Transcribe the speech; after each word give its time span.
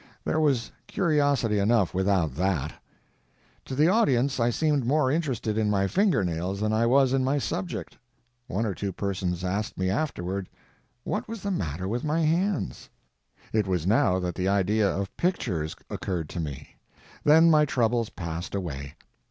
There 0.25 0.39
was 0.39 0.71
curiosity 0.87 1.59
enough 1.59 1.93
without 1.93 2.33
that. 2.33 2.73
To 3.65 3.75
the 3.75 3.87
audience 3.87 4.39
I 4.39 4.49
seemed 4.49 4.83
more 4.83 5.11
interested 5.11 5.59
in 5.59 5.69
my 5.69 5.85
fingernails 5.85 6.59
than 6.59 6.73
I 6.73 6.87
was 6.87 7.13
in 7.13 7.23
my 7.23 7.37
subject; 7.37 7.99
one 8.47 8.65
or 8.65 8.73
two 8.73 8.91
persons 8.91 9.43
asked 9.43 9.77
me 9.77 9.91
afterward 9.91 10.49
what 11.03 11.27
was 11.27 11.43
the 11.43 11.51
matter 11.51 11.87
with 11.87 12.03
my 12.03 12.21
hands. 12.21 12.89
It 13.53 13.67
was 13.67 13.85
now 13.85 14.17
that 14.19 14.33
the 14.33 14.47
idea 14.47 14.89
of 14.89 15.15
pictures 15.17 15.75
occurred 15.87 16.29
to 16.29 16.39
me; 16.39 16.77
then 17.23 17.51
my 17.51 17.65
troubles 17.65 18.09
passed 18.09 18.55
away. 18.55 18.95